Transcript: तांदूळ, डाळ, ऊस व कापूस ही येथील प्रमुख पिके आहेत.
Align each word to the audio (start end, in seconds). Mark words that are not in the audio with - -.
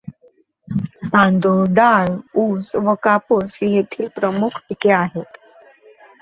तांदूळ, 1.05 1.65
डाळ, 1.73 2.05
ऊस 2.35 2.71
व 2.75 2.93
कापूस 3.03 3.57
ही 3.61 3.71
येथील 3.75 4.07
प्रमुख 4.15 4.59
पिके 4.69 4.91
आहेत. 4.93 5.37